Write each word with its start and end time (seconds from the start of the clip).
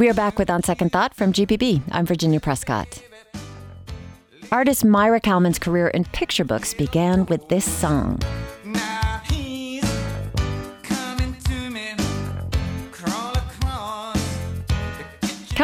We 0.00 0.08
are 0.08 0.14
back 0.14 0.38
with 0.38 0.48
On 0.48 0.62
Second 0.62 0.92
Thought 0.92 1.14
from 1.14 1.30
GPB. 1.30 1.82
I'm 1.92 2.06
Virginia 2.06 2.40
Prescott. 2.40 3.02
Artist 4.50 4.82
Maira 4.82 5.20
Kalman's 5.22 5.58
career 5.58 5.88
in 5.88 6.06
picture 6.06 6.42
books 6.42 6.72
began 6.72 7.26
with 7.26 7.46
this 7.50 7.70
song. 7.70 8.18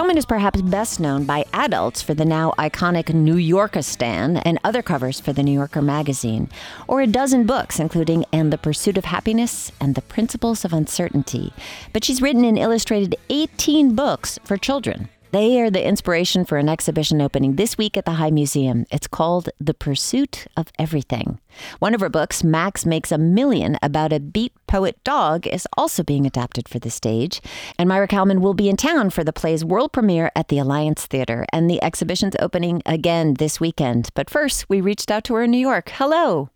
Kalman 0.06 0.18
is 0.18 0.24
perhaps 0.24 0.62
best 0.62 1.00
known 1.00 1.24
by 1.24 1.44
adults 1.52 2.00
for 2.00 2.14
the 2.14 2.24
now 2.24 2.54
iconic 2.60 3.12
New 3.12 3.34
Yorkistan 3.34 4.40
and 4.44 4.56
other 4.62 4.80
covers 4.80 5.18
for 5.18 5.32
the 5.32 5.42
New 5.42 5.50
Yorker 5.50 5.82
magazine, 5.82 6.48
or 6.86 7.00
a 7.00 7.08
dozen 7.08 7.44
books, 7.44 7.80
including 7.80 8.24
And 8.32 8.52
the 8.52 8.56
Pursuit 8.56 8.96
of 8.98 9.06
Happiness 9.06 9.72
and 9.80 9.96
The 9.96 10.02
Principles 10.02 10.64
of 10.64 10.72
Uncertainty. 10.72 11.52
But 11.92 12.04
she's 12.04 12.22
written 12.22 12.44
and 12.44 12.56
illustrated 12.56 13.16
18 13.30 13.96
books 13.96 14.38
for 14.44 14.56
children. 14.56 15.08
They 15.32 15.60
are 15.60 15.70
the 15.70 15.84
inspiration 15.84 16.44
for 16.44 16.56
an 16.56 16.68
exhibition 16.68 17.20
opening 17.20 17.56
this 17.56 17.76
week 17.76 17.96
at 17.96 18.04
the 18.04 18.12
High 18.12 18.30
Museum. 18.30 18.86
It's 18.90 19.08
called 19.08 19.50
The 19.58 19.74
Pursuit 19.74 20.46
of 20.56 20.68
Everything. 20.78 21.40
One 21.78 21.94
of 21.94 22.00
her 22.00 22.08
books, 22.08 22.44
Max 22.44 22.86
Makes 22.86 23.10
a 23.10 23.18
Million, 23.18 23.76
about 23.82 24.12
a 24.12 24.20
beat 24.20 24.52
poet 24.66 25.02
dog, 25.04 25.46
is 25.46 25.66
also 25.76 26.02
being 26.02 26.26
adapted 26.26 26.68
for 26.68 26.78
the 26.78 26.90
stage. 26.90 27.42
And 27.78 27.90
Maira 27.90 28.08
Kalman 28.08 28.40
will 28.40 28.54
be 28.54 28.68
in 28.68 28.76
town 28.76 29.10
for 29.10 29.24
the 29.24 29.32
play's 29.32 29.64
world 29.64 29.92
premiere 29.92 30.30
at 30.36 30.48
the 30.48 30.58
Alliance 30.58 31.06
Theater. 31.06 31.44
And 31.52 31.68
the 31.68 31.82
exhibition's 31.82 32.36
opening 32.38 32.82
again 32.86 33.34
this 33.34 33.60
weekend. 33.60 34.10
But 34.14 34.30
first, 34.30 34.68
we 34.68 34.80
reached 34.80 35.10
out 35.10 35.24
to 35.24 35.34
her 35.34 35.42
in 35.42 35.50
New 35.50 35.58
York. 35.58 35.90
Hello. 35.90 36.50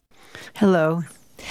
Hello. 0.55 1.03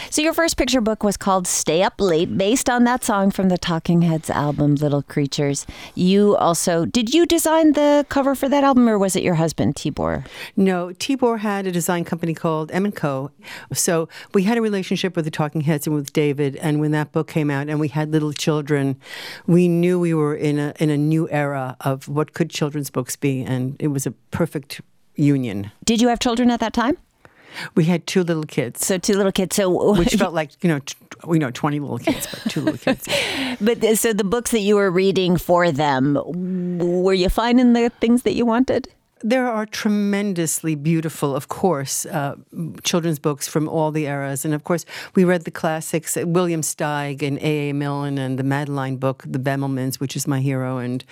So 0.09 0.21
your 0.21 0.33
first 0.33 0.57
picture 0.57 0.81
book 0.81 1.03
was 1.03 1.17
called 1.17 1.47
Stay 1.47 1.83
Up 1.83 1.99
Late, 1.99 2.37
based 2.37 2.69
on 2.69 2.83
that 2.83 3.03
song 3.03 3.31
from 3.31 3.49
the 3.49 3.57
Talking 3.57 4.01
Heads 4.01 4.29
album 4.29 4.75
Little 4.75 5.03
Creatures. 5.03 5.65
You 5.95 6.35
also 6.37 6.85
did 6.85 7.13
you 7.13 7.25
design 7.25 7.73
the 7.73 8.05
cover 8.09 8.35
for 8.35 8.49
that 8.49 8.63
album, 8.63 8.89
or 8.89 8.97
was 8.97 9.15
it 9.15 9.23
your 9.23 9.35
husband 9.35 9.75
Tibor? 9.75 10.25
No, 10.55 10.87
Tibor 10.89 11.39
had 11.39 11.67
a 11.67 11.71
design 11.71 12.05
company 12.05 12.33
called 12.33 12.71
M 12.71 12.85
and 12.85 12.95
Co. 12.95 13.31
So 13.73 14.09
we 14.33 14.43
had 14.43 14.57
a 14.57 14.61
relationship 14.61 15.15
with 15.15 15.25
the 15.25 15.31
Talking 15.31 15.61
Heads 15.61 15.87
and 15.87 15.95
with 15.95 16.13
David. 16.13 16.55
And 16.57 16.79
when 16.79 16.91
that 16.91 17.11
book 17.11 17.27
came 17.27 17.49
out, 17.49 17.69
and 17.69 17.79
we 17.79 17.87
had 17.87 18.11
little 18.11 18.33
children, 18.33 18.95
we 19.47 19.67
knew 19.67 19.99
we 19.99 20.13
were 20.13 20.35
in 20.35 20.59
a 20.59 20.73
in 20.79 20.89
a 20.89 20.97
new 20.97 21.29
era 21.29 21.77
of 21.81 22.07
what 22.07 22.33
could 22.33 22.49
children's 22.49 22.89
books 22.89 23.15
be, 23.15 23.43
and 23.43 23.75
it 23.79 23.87
was 23.87 24.05
a 24.05 24.11
perfect 24.31 24.81
union. 25.15 25.71
Did 25.85 26.01
you 26.01 26.07
have 26.07 26.19
children 26.19 26.49
at 26.49 26.59
that 26.59 26.73
time? 26.73 26.97
We 27.75 27.85
had 27.85 28.05
two 28.07 28.23
little 28.23 28.43
kids. 28.43 28.85
So 28.85 28.97
two 28.97 29.15
little 29.15 29.31
kids. 29.31 29.55
So 29.55 29.93
which 29.97 30.15
felt 30.15 30.33
like 30.33 30.51
you 30.63 30.69
know, 30.69 30.79
t- 30.79 30.95
we 31.25 31.39
know 31.39 31.51
twenty 31.51 31.79
little 31.79 31.99
kids, 31.99 32.27
but 32.27 32.51
two 32.51 32.61
little 32.61 32.77
kids. 32.77 33.07
but 33.61 33.97
so 33.97 34.13
the 34.13 34.23
books 34.23 34.51
that 34.51 34.59
you 34.59 34.75
were 34.75 34.91
reading 34.91 35.37
for 35.37 35.71
them, 35.71 36.17
were 36.23 37.13
you 37.13 37.29
finding 37.29 37.73
the 37.73 37.91
things 37.99 38.23
that 38.23 38.33
you 38.33 38.45
wanted? 38.45 38.87
There 39.21 39.47
are 39.49 39.65
tremendously 39.65 40.75
beautiful, 40.75 41.35
of 41.35 41.49
course, 41.49 42.05
uh, 42.05 42.35
children's 42.83 43.19
books 43.19 43.49
from 43.49 43.67
all 43.67 43.91
the 43.91 44.05
eras. 44.05 44.45
And 44.45 44.53
of 44.53 44.63
course, 44.63 44.85
we 45.13 45.25
read 45.25 45.43
the 45.43 45.51
classics 45.51 46.15
uh, 46.15 46.25
William 46.25 46.61
Steig 46.61 47.21
and 47.21 47.37
A.A. 47.39 47.73
Milne 47.73 48.17
and 48.17 48.39
the 48.39 48.43
Madeline 48.43 48.95
book, 48.95 49.25
The 49.27 49.37
Bemelmans, 49.39 49.99
which 49.99 50.15
is 50.15 50.25
my 50.25 50.39
hero, 50.39 50.77
and, 50.77 51.03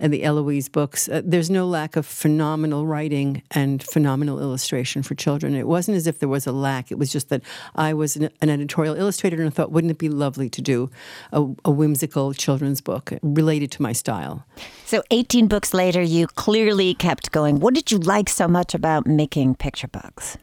and 0.00 0.12
the 0.12 0.24
Eloise 0.24 0.68
books. 0.68 1.08
Uh, 1.08 1.22
there's 1.24 1.50
no 1.50 1.64
lack 1.64 1.94
of 1.94 2.04
phenomenal 2.04 2.84
writing 2.84 3.44
and 3.52 3.80
phenomenal 3.80 4.40
illustration 4.40 5.04
for 5.04 5.14
children. 5.14 5.54
It 5.54 5.68
wasn't 5.68 5.96
as 5.96 6.08
if 6.08 6.18
there 6.18 6.28
was 6.28 6.48
a 6.48 6.52
lack, 6.52 6.90
it 6.90 6.98
was 6.98 7.12
just 7.12 7.28
that 7.28 7.42
I 7.76 7.94
was 7.94 8.16
an, 8.16 8.28
an 8.40 8.50
editorial 8.50 8.96
illustrator 8.96 9.36
and 9.36 9.46
I 9.46 9.50
thought, 9.50 9.70
wouldn't 9.70 9.92
it 9.92 9.98
be 9.98 10.08
lovely 10.08 10.50
to 10.50 10.60
do 10.60 10.90
a, 11.30 11.46
a 11.64 11.70
whimsical 11.70 12.34
children's 12.34 12.80
book 12.80 13.12
related 13.22 13.70
to 13.72 13.82
my 13.82 13.92
style? 13.92 14.44
So, 14.84 15.02
18 15.10 15.46
books 15.46 15.72
later, 15.72 16.02
you 16.02 16.26
clearly 16.26 16.92
kept 16.94 17.30
going 17.32 17.51
going, 17.52 17.60
What 17.60 17.74
did 17.74 17.90
you 17.92 17.98
like 17.98 18.28
so 18.28 18.48
much 18.48 18.74
about 18.74 19.06
making 19.06 19.56
picture 19.56 19.88
books? 19.88 20.36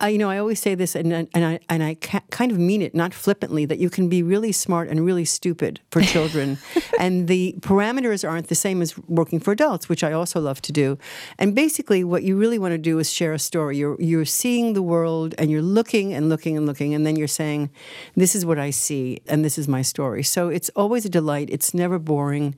Uh, 0.00 0.06
you 0.06 0.18
know, 0.18 0.30
I 0.30 0.38
always 0.38 0.60
say 0.60 0.74
this, 0.76 0.94
and 0.94 1.12
and 1.12 1.44
I 1.44 1.58
and 1.68 1.82
I 1.82 1.94
kind 1.94 2.52
of 2.52 2.58
mean 2.58 2.82
it, 2.82 2.94
not 2.94 3.12
flippantly, 3.12 3.64
that 3.64 3.78
you 3.78 3.90
can 3.90 4.08
be 4.08 4.22
really 4.22 4.52
smart 4.52 4.88
and 4.88 5.04
really 5.04 5.24
stupid 5.24 5.80
for 5.90 6.00
children, 6.02 6.58
and 7.00 7.26
the 7.26 7.56
parameters 7.60 8.28
aren't 8.28 8.46
the 8.46 8.54
same 8.54 8.80
as 8.80 8.96
working 9.08 9.40
for 9.40 9.52
adults, 9.52 9.88
which 9.88 10.04
I 10.04 10.12
also 10.12 10.40
love 10.40 10.62
to 10.62 10.72
do. 10.72 10.98
And 11.38 11.54
basically, 11.54 12.04
what 12.04 12.22
you 12.22 12.36
really 12.36 12.58
want 12.60 12.72
to 12.72 12.78
do 12.78 13.00
is 13.00 13.10
share 13.12 13.32
a 13.32 13.40
story. 13.40 13.76
You're 13.76 14.00
you're 14.00 14.24
seeing 14.24 14.74
the 14.74 14.82
world, 14.82 15.34
and 15.36 15.50
you're 15.50 15.62
looking 15.62 16.14
and 16.14 16.28
looking 16.28 16.56
and 16.56 16.64
looking, 16.64 16.94
and 16.94 17.04
then 17.04 17.16
you're 17.16 17.26
saying, 17.26 17.70
"This 18.14 18.36
is 18.36 18.46
what 18.46 18.58
I 18.58 18.70
see, 18.70 19.20
and 19.26 19.44
this 19.44 19.58
is 19.58 19.66
my 19.66 19.82
story." 19.82 20.22
So 20.22 20.48
it's 20.48 20.70
always 20.76 21.04
a 21.06 21.10
delight. 21.10 21.48
It's 21.50 21.74
never 21.74 21.98
boring, 21.98 22.54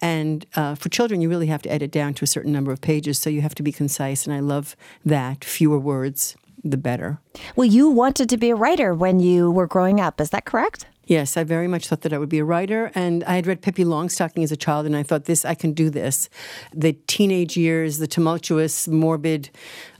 and 0.00 0.44
uh, 0.56 0.74
for 0.74 0.88
children, 0.88 1.20
you 1.20 1.28
really 1.28 1.46
have 1.46 1.62
to 1.62 1.70
edit 1.70 1.92
down 1.92 2.14
to 2.14 2.24
a 2.24 2.26
certain 2.26 2.52
number 2.52 2.72
of 2.72 2.80
pages, 2.80 3.18
so 3.20 3.30
you 3.30 3.42
have 3.42 3.54
to 3.54 3.62
be 3.62 3.70
concise, 3.70 4.26
and 4.26 4.34
I 4.34 4.40
love 4.40 4.74
that. 5.04 5.44
Fewer 5.44 5.78
words, 5.78 6.36
the 6.64 6.76
better. 6.76 7.20
Well, 7.56 7.66
you 7.66 7.90
wanted 7.90 8.28
to 8.28 8.36
be 8.36 8.50
a 8.50 8.54
writer 8.54 8.94
when 8.94 9.20
you 9.20 9.50
were 9.50 9.66
growing 9.66 10.00
up, 10.00 10.20
is 10.20 10.30
that 10.30 10.44
correct? 10.44 10.86
Yes, 11.10 11.36
I 11.36 11.42
very 11.42 11.66
much 11.66 11.88
thought 11.88 12.02
that 12.02 12.12
I 12.12 12.18
would 12.18 12.28
be 12.28 12.38
a 12.38 12.44
writer. 12.44 12.92
And 12.94 13.24
I 13.24 13.34
had 13.34 13.46
read 13.48 13.62
Pippi 13.62 13.84
Longstocking 13.84 14.44
as 14.44 14.52
a 14.52 14.56
child, 14.56 14.86
and 14.86 14.96
I 14.96 15.02
thought, 15.02 15.24
this, 15.24 15.44
I 15.44 15.54
can 15.56 15.72
do 15.72 15.90
this. 15.90 16.28
The 16.72 16.92
teenage 17.08 17.56
years, 17.56 17.98
the 17.98 18.06
tumultuous, 18.06 18.86
morbid, 18.86 19.50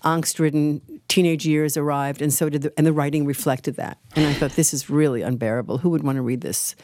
angst 0.05 0.39
ridden 0.39 1.00
teenage 1.11 1.45
years 1.45 1.77
arrived, 1.77 2.23
and 2.23 2.33
so 2.33 2.49
did 2.49 2.63
the, 2.63 2.73
and 2.77 2.87
the 2.87 2.93
writing 2.93 3.27
reflected 3.27 3.75
that. 3.75 3.99
And 4.15 4.27
I 4.27 4.33
thought, 4.33 4.53
this 4.53 4.73
is 4.73 4.89
really 4.89 5.23
unbearable. 5.23 5.79
Who 5.79 5.91
would 5.91 6.05
want 6.05 6.17
to 6.17 6.23
read 6.23 6.41
this, 6.41 6.77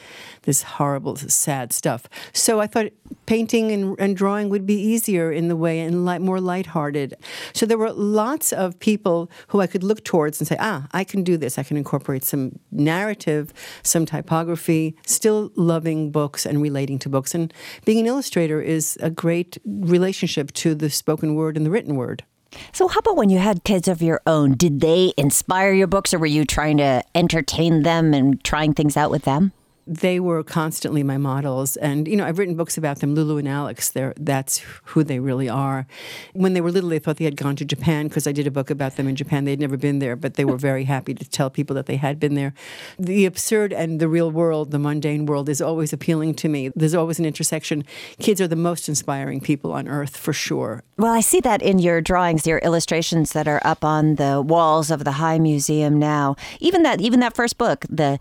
this 0.42 0.62
horrible, 0.62 1.14
sad 1.14 1.72
stuff? 1.72 2.08
So 2.32 2.60
I 2.60 2.66
thought 2.66 2.86
painting 3.26 3.70
and, 3.70 3.96
and 4.00 4.16
drawing 4.16 4.48
would 4.48 4.66
be 4.66 4.74
easier 4.74 5.30
in 5.30 5.46
the 5.46 5.54
way 5.54 5.80
and 5.80 6.04
light, 6.04 6.20
more 6.20 6.40
lighthearted. 6.40 7.14
So 7.54 7.66
there 7.66 7.78
were 7.78 7.92
lots 7.92 8.52
of 8.52 8.78
people 8.80 9.30
who 9.48 9.60
I 9.60 9.68
could 9.68 9.84
look 9.84 10.02
towards 10.02 10.40
and 10.40 10.48
say, 10.48 10.56
ah, 10.58 10.88
I 10.90 11.04
can 11.04 11.22
do 11.22 11.36
this. 11.36 11.56
I 11.56 11.62
can 11.62 11.76
incorporate 11.76 12.24
some 12.24 12.58
narrative, 12.72 13.52
some 13.84 14.06
typography, 14.06 14.96
still 15.06 15.52
loving 15.54 16.10
books 16.10 16.44
and 16.44 16.60
relating 16.60 16.98
to 16.98 17.08
books. 17.08 17.32
And 17.32 17.54
being 17.84 18.00
an 18.00 18.06
illustrator 18.06 18.60
is 18.60 18.98
a 19.00 19.08
great 19.08 19.56
relationship 19.64 20.52
to 20.54 20.74
the 20.74 20.90
spoken 20.90 21.36
word 21.36 21.56
and 21.56 21.64
the 21.64 21.70
written 21.70 21.94
word. 21.94 22.24
So, 22.72 22.88
how 22.88 23.00
about 23.00 23.16
when 23.16 23.30
you 23.30 23.38
had 23.38 23.64
kids 23.64 23.88
of 23.88 24.02
your 24.02 24.20
own? 24.26 24.52
Did 24.52 24.80
they 24.80 25.12
inspire 25.16 25.72
your 25.72 25.86
books, 25.86 26.14
or 26.14 26.18
were 26.18 26.26
you 26.26 26.44
trying 26.44 26.76
to 26.78 27.02
entertain 27.14 27.82
them 27.82 28.14
and 28.14 28.42
trying 28.44 28.74
things 28.74 28.96
out 28.96 29.10
with 29.10 29.22
them? 29.24 29.52
They 29.86 30.18
were 30.18 30.42
constantly 30.42 31.02
my 31.02 31.16
models. 31.16 31.76
And, 31.76 32.08
you 32.08 32.16
know, 32.16 32.26
I've 32.26 32.38
written 32.38 32.56
books 32.56 32.76
about 32.76 32.98
them, 32.98 33.14
Lulu 33.14 33.38
and 33.38 33.48
Alex. 33.48 33.90
They're, 33.90 34.14
that's 34.18 34.58
who 34.84 35.04
they 35.04 35.20
really 35.20 35.48
are. 35.48 35.86
When 36.32 36.54
they 36.54 36.60
were 36.60 36.72
little, 36.72 36.90
they 36.90 36.98
thought 36.98 37.18
they 37.18 37.24
had 37.24 37.36
gone 37.36 37.56
to 37.56 37.64
Japan 37.64 38.08
because 38.08 38.26
I 38.26 38.32
did 38.32 38.46
a 38.46 38.50
book 38.50 38.68
about 38.68 38.96
them 38.96 39.06
in 39.06 39.14
Japan. 39.14 39.44
They'd 39.44 39.60
never 39.60 39.76
been 39.76 40.00
there, 40.00 40.16
but 40.16 40.34
they 40.34 40.44
were 40.44 40.56
very 40.56 40.84
happy 40.84 41.14
to 41.14 41.24
tell 41.28 41.50
people 41.50 41.74
that 41.76 41.86
they 41.86 41.96
had 41.96 42.18
been 42.18 42.34
there. 42.34 42.52
The 42.98 43.26
absurd 43.26 43.72
and 43.72 44.00
the 44.00 44.08
real 44.08 44.30
world, 44.30 44.72
the 44.72 44.78
mundane 44.78 45.26
world, 45.26 45.48
is 45.48 45.60
always 45.60 45.92
appealing 45.92 46.34
to 46.34 46.48
me. 46.48 46.70
There's 46.74 46.94
always 46.94 47.18
an 47.18 47.24
intersection. 47.24 47.84
Kids 48.18 48.40
are 48.40 48.48
the 48.48 48.56
most 48.56 48.88
inspiring 48.88 49.40
people 49.40 49.72
on 49.72 49.86
earth, 49.86 50.16
for 50.16 50.32
sure. 50.32 50.82
Well, 50.98 51.12
I 51.12 51.20
see 51.20 51.40
that 51.40 51.62
in 51.62 51.78
your 51.78 52.00
drawings, 52.00 52.46
your 52.46 52.58
illustrations 52.58 53.32
that 53.32 53.46
are 53.46 53.60
up 53.64 53.84
on 53.84 54.16
the 54.16 54.42
walls 54.42 54.90
of 54.90 55.04
the 55.04 55.12
High 55.12 55.38
Museum 55.38 55.98
now. 55.98 56.36
Even 56.58 56.82
that, 56.82 57.00
even 57.00 57.20
that 57.20 57.36
first 57.36 57.58
book, 57.58 57.84
the 57.88 58.18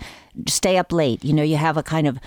stay 0.47 0.77
up 0.77 0.91
late. 0.91 1.23
You 1.23 1.33
know, 1.33 1.43
you 1.43 1.54
have 1.57 1.77
a 1.77 1.83
kind 1.83 2.07
of 2.07 2.19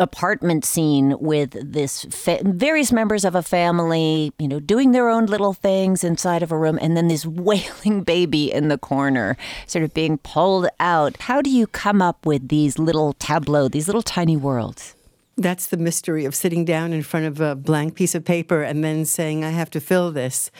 apartment 0.00 0.64
scene 0.64 1.14
with 1.20 1.50
this 1.60 2.04
fa- 2.06 2.40
various 2.42 2.90
members 2.90 3.24
of 3.24 3.34
a 3.34 3.42
family, 3.42 4.32
you 4.38 4.48
know, 4.48 4.58
doing 4.58 4.92
their 4.92 5.08
own 5.08 5.26
little 5.26 5.52
things 5.52 6.02
inside 6.02 6.42
of 6.42 6.50
a 6.50 6.58
room, 6.58 6.78
and 6.80 6.96
then 6.96 7.08
this 7.08 7.26
wailing 7.26 8.02
baby 8.02 8.52
in 8.52 8.68
the 8.68 8.78
corner, 8.78 9.36
sort 9.66 9.84
of 9.84 9.94
being 9.94 10.18
pulled 10.18 10.68
out. 10.80 11.16
How 11.20 11.40
do 11.42 11.50
you 11.50 11.66
come 11.66 12.02
up 12.02 12.26
with 12.26 12.48
these 12.48 12.78
little 12.78 13.12
tableaux, 13.14 13.68
these 13.68 13.86
little 13.86 14.02
tiny 14.02 14.36
worlds? 14.36 14.96
That's 15.36 15.68
the 15.68 15.78
mystery 15.78 16.24
of 16.26 16.34
sitting 16.34 16.64
down 16.64 16.92
in 16.92 17.02
front 17.02 17.24
of 17.24 17.40
a 17.40 17.54
blank 17.54 17.94
piece 17.94 18.14
of 18.14 18.24
paper 18.24 18.62
and 18.62 18.84
then 18.84 19.06
saying, 19.06 19.42
I 19.42 19.50
have 19.50 19.70
to 19.70 19.80
fill 19.80 20.10
this. 20.10 20.50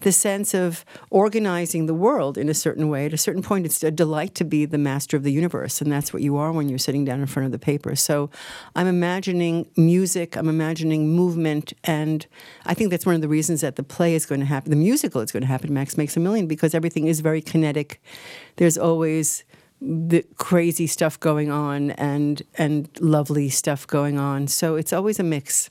The 0.00 0.12
sense 0.12 0.54
of 0.54 0.84
organizing 1.10 1.86
the 1.86 1.94
world 1.94 2.36
in 2.38 2.48
a 2.48 2.54
certain 2.54 2.88
way. 2.88 3.06
At 3.06 3.12
a 3.12 3.18
certain 3.18 3.42
point, 3.42 3.66
it's 3.66 3.82
a 3.82 3.90
delight 3.90 4.34
to 4.36 4.44
be 4.44 4.64
the 4.64 4.78
master 4.78 5.16
of 5.16 5.22
the 5.22 5.32
universe, 5.32 5.80
and 5.80 5.90
that's 5.90 6.12
what 6.12 6.22
you 6.22 6.36
are 6.36 6.52
when 6.52 6.68
you're 6.68 6.78
sitting 6.78 7.04
down 7.04 7.20
in 7.20 7.26
front 7.26 7.46
of 7.46 7.52
the 7.52 7.58
paper. 7.58 7.96
So 7.96 8.30
I'm 8.74 8.86
imagining 8.86 9.68
music, 9.76 10.36
I'm 10.36 10.48
imagining 10.48 11.08
movement, 11.08 11.72
and 11.84 12.26
I 12.64 12.74
think 12.74 12.90
that's 12.90 13.06
one 13.06 13.14
of 13.14 13.20
the 13.20 13.28
reasons 13.28 13.60
that 13.60 13.76
the 13.76 13.82
play 13.82 14.14
is 14.14 14.26
going 14.26 14.40
to 14.40 14.46
happen, 14.46 14.70
the 14.70 14.76
musical 14.76 15.20
is 15.20 15.32
going 15.32 15.42
to 15.42 15.48
happen, 15.48 15.72
Max 15.72 15.96
Makes 15.96 16.16
a 16.16 16.20
Million, 16.20 16.46
because 16.46 16.74
everything 16.74 17.06
is 17.06 17.20
very 17.20 17.40
kinetic. 17.40 18.02
There's 18.56 18.78
always 18.78 19.44
the 19.80 20.24
crazy 20.36 20.86
stuff 20.86 21.20
going 21.20 21.50
on 21.50 21.90
and 21.92 22.42
and 22.56 22.88
lovely 23.00 23.48
stuff 23.48 23.86
going 23.86 24.18
on. 24.18 24.48
So 24.48 24.76
it's 24.76 24.92
always 24.92 25.18
a 25.18 25.22
mix. 25.22 25.70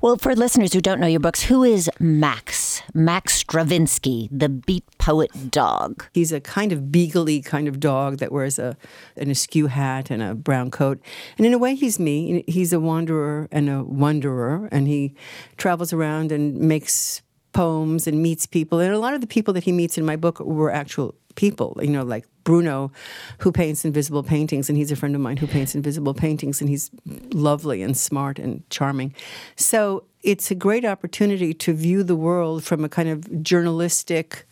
Well, 0.00 0.16
for 0.16 0.34
listeners 0.34 0.72
who 0.72 0.80
don't 0.80 1.00
know 1.00 1.06
your 1.06 1.20
books, 1.20 1.42
who 1.42 1.62
is 1.62 1.90
Max? 1.98 2.82
Max 2.94 3.34
Stravinsky, 3.34 4.28
the 4.32 4.48
beat 4.48 4.84
poet 4.98 5.50
dog. 5.50 6.06
He's 6.12 6.32
a 6.32 6.40
kind 6.40 6.72
of 6.72 6.84
beagley 6.84 7.44
kind 7.44 7.68
of 7.68 7.78
dog 7.78 8.18
that 8.18 8.32
wears 8.32 8.58
a 8.58 8.76
an 9.16 9.30
askew 9.30 9.66
hat 9.66 10.10
and 10.10 10.22
a 10.22 10.34
brown 10.34 10.70
coat. 10.70 11.00
And 11.36 11.46
in 11.46 11.52
a 11.52 11.58
way, 11.58 11.74
he's 11.74 11.98
me. 11.98 12.44
He's 12.46 12.72
a 12.72 12.80
wanderer 12.80 13.48
and 13.52 13.68
a 13.68 13.84
wanderer, 13.84 14.68
and 14.72 14.88
he 14.88 15.14
travels 15.56 15.92
around 15.92 16.32
and 16.32 16.56
makes 16.56 17.22
poems 17.52 18.06
and 18.06 18.22
meets 18.22 18.46
people. 18.46 18.80
And 18.80 18.92
a 18.92 18.98
lot 18.98 19.14
of 19.14 19.20
the 19.20 19.26
people 19.26 19.54
that 19.54 19.64
he 19.64 19.72
meets 19.72 19.96
in 19.96 20.04
my 20.04 20.16
book 20.16 20.40
were 20.40 20.70
actual 20.70 21.14
people, 21.36 21.78
you 21.80 21.90
know, 21.90 22.02
like 22.02 22.26
Bruno, 22.44 22.90
who 23.38 23.52
paints 23.52 23.84
invisible 23.84 24.22
paintings, 24.22 24.68
and 24.68 24.76
he's 24.76 24.92
a 24.92 24.96
friend 24.96 25.14
of 25.14 25.20
mine 25.20 25.36
who 25.36 25.46
paints 25.46 25.74
invisible 25.74 26.14
paintings, 26.14 26.60
and 26.60 26.68
he's 26.68 26.90
lovely 27.32 27.82
and 27.82 27.96
smart 27.96 28.38
and 28.38 28.68
charming. 28.70 29.14
So 29.56 30.04
it's 30.22 30.50
a 30.50 30.54
great 30.54 30.84
opportunity 30.84 31.54
to 31.54 31.72
view 31.72 32.02
the 32.02 32.16
world 32.16 32.64
from 32.64 32.84
a 32.84 32.88
kind 32.88 33.08
of 33.08 33.42
journalistic, 33.42 34.46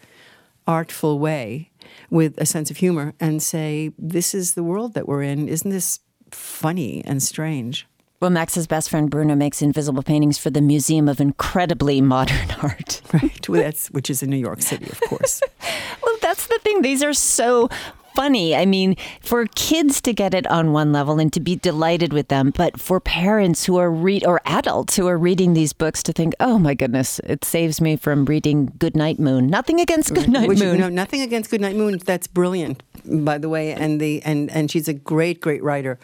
artful 0.67 1.19
way 1.19 1.71
with 2.11 2.39
a 2.39 2.47
sense 2.47 2.71
of 2.71 2.79
humor 2.79 3.15
and 3.21 3.43
say, 3.43 3.93
this 3.99 4.35
is 4.35 4.55
the 4.55 4.63
world 4.63 4.95
that 4.95 5.09
we're 5.09 5.23
in. 5.23 5.49
Isn't 5.49 5.71
this 5.71 6.01
funny 6.31 7.03
and 7.05 7.23
strange? 7.23 7.87
Well, 8.21 8.31
Max's 8.31 8.67
best 8.67 8.89
friend 8.89 9.11
Bruno 9.11 9.35
makes 9.35 9.61
invisible 9.61 10.03
paintings 10.03 10.39
for 10.39 10.49
the 10.49 10.63
Museum 10.63 11.09
of 11.09 11.21
Incredibly 11.21 12.01
Modern 12.01 12.51
Art. 12.63 13.03
Right, 13.13 13.49
well, 13.49 13.61
that's, 13.61 13.89
which 13.89 14.09
is 14.09 14.23
in 14.23 14.31
New 14.31 14.39
York 14.39 14.63
City, 14.63 14.87
of 14.87 15.01
course. 15.03 15.43
that's 16.35 16.49
the 16.49 16.59
thing. 16.59 16.83
These 16.83 17.05
are 17.05 17.13
so 17.13 17.69
funny. 18.15 18.55
I 18.55 18.65
mean, 18.65 18.97
for 19.21 19.47
kids 19.55 20.01
to 20.03 20.13
get 20.13 20.35
it 20.35 20.47
on 20.47 20.73
one 20.73 20.93
level 20.93 21.19
and 21.19 21.33
to 21.33 21.41
be 21.41 21.57
delighted 21.57 22.13
with 22.13 22.29
them, 22.29 22.53
but 22.57 22.81
for 22.81 23.01
parents 23.01 23.65
who 23.65 23.77
are 23.77 23.91
read 23.91 24.25
or 24.25 24.41
adults 24.47 24.97
who 24.97 25.07
are 25.09 25.19
reading 25.19 25.55
these 25.55 25.73
books 25.73 26.03
to 26.05 26.13
think, 26.13 26.35
"Oh 26.41 26.59
my 26.59 26.75
goodness, 26.75 27.21
it 27.25 27.45
saves 27.45 27.81
me 27.81 27.97
from 27.97 28.25
reading 28.25 28.73
Goodnight 28.79 29.19
Moon." 29.19 29.49
Nothing 29.49 29.81
against 29.81 30.15
Goodnight 30.15 30.49
Which, 30.49 30.59
Moon. 30.59 30.79
No, 30.79 30.89
nothing 30.89 31.21
against 31.21 31.51
Goodnight 31.51 31.77
Moon. 31.77 31.99
That's 31.99 32.27
brilliant, 32.27 32.83
by 33.05 33.39
the 33.39 33.49
way, 33.49 33.73
and 33.73 34.01
the 34.01 34.23
and 34.25 34.51
and 34.51 34.71
she's 34.71 34.89
a 34.89 34.95
great, 34.95 35.41
great 35.41 35.63
writer. 35.63 35.99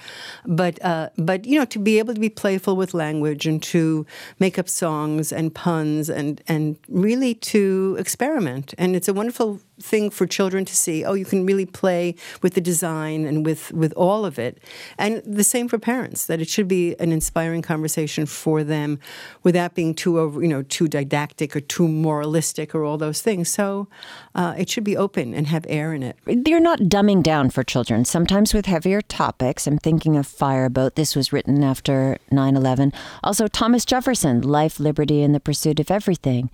But 0.46 0.82
uh, 0.84 1.10
but 1.16 1.44
you 1.44 1.58
know, 1.58 1.64
to 1.66 1.78
be 1.78 1.98
able 1.98 2.14
to 2.14 2.20
be 2.20 2.30
playful 2.30 2.76
with 2.76 2.94
language 2.94 3.46
and 3.46 3.62
to 3.74 4.06
make 4.38 4.58
up 4.58 4.68
songs 4.68 5.32
and 5.32 5.54
puns 5.54 6.10
and 6.10 6.42
and 6.48 6.76
really 6.88 7.34
to 7.34 7.96
experiment, 7.98 8.74
and 8.78 8.96
it's 8.96 9.08
a 9.08 9.14
wonderful 9.14 9.60
thing 9.82 10.10
for 10.10 10.26
children 10.26 10.64
to 10.64 10.76
see. 10.76 11.04
Oh, 11.04 11.14
you 11.14 11.24
can 11.24 11.46
really 11.46 11.66
play 11.66 11.99
with 12.42 12.54
the 12.54 12.60
design 12.60 13.26
and 13.26 13.44
with 13.46 13.72
with 13.72 13.92
all 13.94 14.24
of 14.24 14.38
it, 14.38 14.58
and 14.98 15.22
the 15.24 15.44
same 15.44 15.68
for 15.68 15.78
parents. 15.78 16.26
That 16.26 16.40
it 16.40 16.48
should 16.48 16.68
be 16.68 16.96
an 16.98 17.12
inspiring 17.12 17.62
conversation 17.62 18.26
for 18.26 18.64
them, 18.64 18.98
without 19.42 19.74
being 19.74 19.94
too 19.94 20.18
over, 20.18 20.42
you 20.42 20.48
know, 20.48 20.62
too 20.62 20.88
didactic 20.88 21.54
or 21.56 21.60
too 21.60 21.88
moralistic 21.88 22.74
or 22.74 22.84
all 22.84 22.98
those 22.98 23.22
things. 23.22 23.48
So 23.48 23.88
uh, 24.34 24.54
it 24.58 24.68
should 24.68 24.84
be 24.84 24.96
open 24.96 25.34
and 25.34 25.46
have 25.46 25.64
air 25.68 25.92
in 25.92 26.02
it. 26.02 26.16
They're 26.26 26.60
not 26.60 26.80
dumbing 26.80 27.22
down 27.22 27.50
for 27.50 27.62
children. 27.64 28.04
Sometimes 28.04 28.54
with 28.54 28.66
heavier 28.66 29.00
topics. 29.00 29.66
I'm 29.66 29.78
thinking 29.78 30.16
of 30.16 30.26
Fireboat. 30.26 30.94
This 30.94 31.16
was 31.16 31.32
written 31.32 31.62
after 31.62 32.18
9/11. 32.30 32.92
Also, 33.22 33.48
Thomas 33.48 33.84
Jefferson, 33.84 34.40
Life, 34.42 34.80
Liberty, 34.80 35.22
and 35.22 35.34
the 35.34 35.40
Pursuit 35.40 35.80
of 35.80 35.90
Everything. 35.90 36.50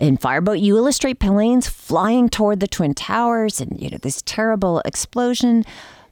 In 0.00 0.16
Fireboat, 0.16 0.58
you 0.58 0.76
illustrate 0.76 1.20
planes 1.20 1.68
flying 1.68 2.28
toward 2.28 2.60
the 2.60 2.66
Twin 2.66 2.94
Towers 2.94 3.60
and, 3.60 3.80
you 3.80 3.90
know, 3.90 3.98
this 3.98 4.22
terrible 4.22 4.80
explosion. 4.84 5.64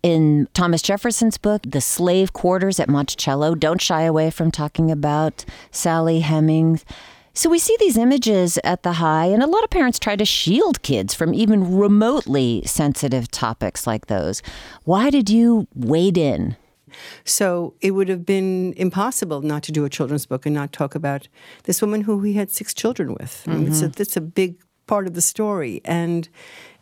In 0.02 0.49
Thomas 0.55 0.82
Jefferson's 0.82 1.37
book, 1.37 1.62
The 1.67 1.81
Slave 1.81 2.32
Quarters 2.32 2.81
at 2.81 2.88
Monticello, 2.88 3.55
don't 3.55 3.81
shy 3.81 4.02
away 4.02 4.31
from 4.31 4.50
talking 4.50 4.90
about 4.90 5.44
Sally 5.70 6.20
Hemings. 6.20 6.84
So 7.34 7.49
we 7.49 7.58
see 7.58 7.76
these 7.81 7.96
images 7.96 8.58
at 8.62 8.82
the 8.82 8.94
high, 8.94 9.26
and 9.26 9.43
a 9.43 9.46
lot 9.46 9.64
of 9.64 9.70
parents 9.70 9.99
try 9.99 10.17
to 10.17 10.25
shield 10.25 10.82
kids 10.82 11.14
from 11.14 11.34
even 11.34 11.79
remotely 11.79 12.62
sensitive 12.67 13.31
topics 13.31 13.87
like 13.87 14.06
those. 14.06 14.43
Why 14.84 15.08
did 15.08 15.31
you 15.31 15.67
wade 15.75 16.19
in? 16.19 16.56
So 17.24 17.74
it 17.80 17.92
would 17.92 18.08
have 18.08 18.24
been 18.24 18.74
impossible 18.76 19.42
not 19.42 19.62
to 19.64 19.72
do 19.72 19.84
a 19.84 19.90
children's 19.90 20.26
book 20.26 20.46
and 20.46 20.54
not 20.54 20.72
talk 20.72 20.94
about 20.94 21.28
this 21.64 21.80
woman 21.80 22.02
who 22.02 22.20
he 22.22 22.34
had 22.34 22.50
six 22.50 22.74
children 22.74 23.14
with. 23.14 23.44
Mm-hmm. 23.46 23.66
it's, 23.68 23.82
a, 23.82 23.88
mm-hmm. 23.88 24.18
a 24.18 24.20
big 24.20 24.56
part 24.86 25.06
of 25.06 25.14
the 25.14 25.22
story, 25.22 25.80
and 25.84 26.28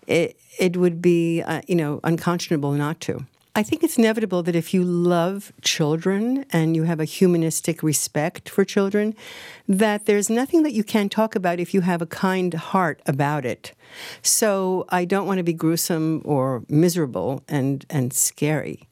it, 0.06 0.38
it 0.58 0.76
would 0.76 1.00
be, 1.00 1.42
uh, 1.42 1.62
you 1.68 1.74
know, 1.76 2.00
unconscionable 2.04 2.72
not 2.72 3.00
to. 3.00 3.26
I 3.55 3.64
think 3.64 3.82
it's 3.82 3.99
inevitable 3.99 4.44
that 4.44 4.55
if 4.55 4.73
you 4.73 4.85
love 4.85 5.52
children 5.61 6.44
and 6.50 6.76
you 6.76 6.85
have 6.85 7.00
a 7.00 7.05
humanistic 7.05 7.82
respect 7.82 8.49
for 8.49 8.64
children, 8.64 9.14
that 9.67 10.06
there's 10.06 10.31
nothing 10.31 10.62
that 10.62 10.73
you 10.73 10.85
can't 10.85 11.11
talk 11.11 11.35
about 11.35 11.58
if 11.58 11.75
you 11.75 11.81
have 11.81 12.00
a 12.00 12.06
kind 12.06 12.55
heart 12.55 13.02
about 13.06 13.44
it. 13.44 13.75
So 14.23 14.87
I 14.91 15.05
don't 15.05 15.26
want 15.26 15.38
to 15.38 15.44
be 15.44 15.52
gruesome 15.52 16.23
or 16.25 16.62
miserable 16.69 17.43
and, 17.49 17.85
and 17.91 18.12
scary. 18.12 18.88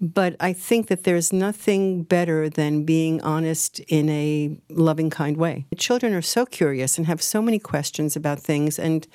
But 0.00 0.36
I 0.40 0.54
think 0.54 0.86
that 0.86 1.04
there's 1.04 1.30
nothing 1.30 2.04
better 2.04 2.48
than 2.48 2.84
being 2.84 3.20
honest 3.20 3.80
in 3.80 4.08
a 4.08 4.56
loving, 4.70 5.10
kind 5.10 5.36
way. 5.36 5.66
Children 5.76 6.14
are 6.14 6.22
so 6.22 6.46
curious 6.46 6.96
and 6.96 7.06
have 7.06 7.20
so 7.20 7.42
many 7.42 7.58
questions 7.58 8.16
about 8.16 8.38
things, 8.38 8.78
and 8.78 9.06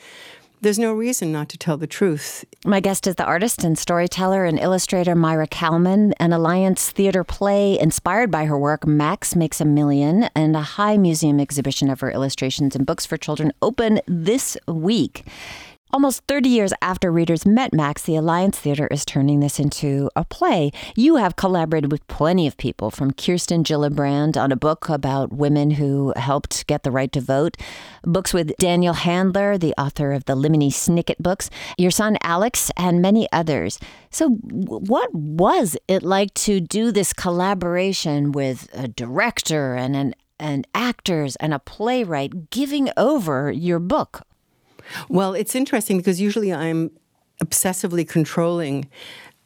there's 0.63 0.79
no 0.79 0.93
reason 0.93 1.29
not 1.29 1.49
to 1.49 1.57
tell 1.57 1.75
the 1.75 1.85
truth. 1.85 2.45
My 2.65 2.79
guest 2.79 3.05
is 3.05 3.15
the 3.15 3.25
artist 3.25 3.65
and 3.65 3.77
storyteller 3.77 4.45
and 4.45 4.57
illustrator 4.57 5.13
Maira 5.13 5.49
Kalman. 5.49 6.13
An 6.13 6.31
Alliance 6.31 6.89
Theater 6.89 7.25
play 7.25 7.77
inspired 7.77 8.31
by 8.31 8.45
her 8.45 8.57
work, 8.57 8.87
Max 8.87 9.35
Makes 9.35 9.59
a 9.59 9.65
Million, 9.65 10.29
and 10.35 10.55
a 10.55 10.61
High 10.61 10.95
Museum 10.95 11.41
exhibition 11.41 11.89
of 11.89 11.99
her 11.99 12.09
illustrations 12.09 12.77
and 12.77 12.85
books 12.85 13.05
for 13.05 13.17
children 13.17 13.51
open 13.61 13.99
this 14.07 14.57
week. 14.65 15.25
Almost 15.93 16.23
30 16.27 16.49
years 16.49 16.73
after 16.81 17.11
readers 17.11 17.45
met 17.45 17.71
Max, 17.71 18.01
the 18.01 18.15
Alliance 18.15 18.57
Theater 18.57 18.87
is 18.89 19.05
turning 19.05 19.41
this 19.41 19.59
into 19.59 20.09
a 20.15 20.25
play. 20.25 20.71
You 20.95 21.17
have 21.17 21.35
collaborated 21.35 21.91
with 21.91 22.07
plenty 22.07 22.47
of 22.47 22.57
people, 22.57 22.89
from 22.89 23.13
Kirsten 23.13 23.63
Gillibrand 23.63 24.35
on 24.35 24.51
a 24.51 24.55
book 24.55 24.89
about 24.89 25.31
women 25.31 25.69
who 25.69 26.11
helped 26.15 26.65
get 26.65 26.81
the 26.81 26.89
right 26.89 27.11
to 27.11 27.21
vote, 27.21 27.57
books 28.01 28.33
with 28.33 28.57
Daniel 28.57 28.95
Handler, 28.95 29.55
the 29.55 29.75
author 29.77 30.13
of 30.13 30.25
the 30.25 30.35
Lemony 30.35 30.69
Snicket 30.69 31.19
books, 31.19 31.51
your 31.77 31.91
son 31.91 32.17
Alex, 32.23 32.71
and 32.75 32.99
many 32.99 33.31
others. 33.31 33.77
So, 34.09 34.29
what 34.29 35.13
was 35.13 35.77
it 35.87 36.01
like 36.01 36.33
to 36.45 36.59
do 36.59 36.91
this 36.91 37.13
collaboration 37.13 38.31
with 38.31 38.67
a 38.73 38.87
director 38.87 39.75
and 39.75 39.95
an 39.95 40.15
and 40.39 40.67
actors 40.73 41.35
and 41.35 41.53
a 41.53 41.59
playwright 41.59 42.49
giving 42.49 42.89
over 42.97 43.51
your 43.51 43.77
book 43.77 44.23
well, 45.09 45.33
it's 45.33 45.55
interesting 45.55 45.97
because 45.97 46.19
usually 46.19 46.53
I'm 46.53 46.91
obsessively 47.43 48.07
controlling 48.07 48.89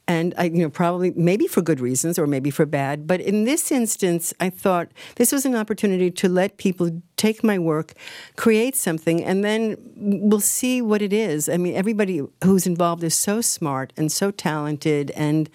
and 0.09 0.33
I, 0.37 0.45
you 0.45 0.59
know, 0.59 0.69
probably 0.69 1.11
maybe 1.11 1.47
for 1.47 1.61
good 1.61 1.81
reasons 1.81 2.17
or 2.17 2.27
maybe 2.27 2.49
for 2.49 2.65
bad. 2.65 3.07
But 3.07 3.19
in 3.19 3.43
this 3.43 3.71
instance, 3.71 4.33
I 4.39 4.49
thought 4.49 4.87
this 5.17 5.33
was 5.33 5.45
an 5.45 5.53
opportunity 5.53 6.09
to 6.11 6.29
let 6.29 6.57
people 6.57 7.01
take 7.17 7.43
my 7.43 7.59
work, 7.59 7.93
create 8.37 8.75
something, 8.75 9.21
and 9.21 9.43
then 9.43 9.75
we'll 9.97 10.39
see 10.39 10.81
what 10.81 11.01
it 11.01 11.11
is. 11.11 11.49
I 11.49 11.57
mean, 11.57 11.75
everybody 11.75 12.21
who's 12.43 12.65
involved 12.65 13.03
is 13.03 13.15
so 13.15 13.41
smart 13.41 13.91
and 13.97 14.09
so 14.09 14.31
talented, 14.31 15.11
and 15.11 15.49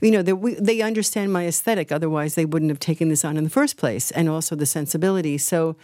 you 0.00 0.10
know, 0.10 0.34
we, 0.34 0.54
they 0.54 0.80
understand 0.80 1.30
my 1.30 1.46
aesthetic. 1.46 1.92
Otherwise, 1.92 2.34
they 2.34 2.46
wouldn't 2.46 2.70
have 2.70 2.80
taken 2.80 3.10
this 3.10 3.26
on 3.26 3.36
in 3.36 3.44
the 3.44 3.50
first 3.50 3.76
place, 3.76 4.10
and 4.12 4.30
also 4.30 4.56
the 4.56 4.66
sensibility. 4.66 5.36
So, 5.36 5.76